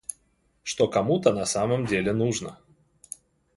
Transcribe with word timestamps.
что 0.63 0.87
кому-то 0.87 1.31
на 1.31 1.45
самом 1.45 1.85
деле 1.85 2.11
нужно 2.11 2.57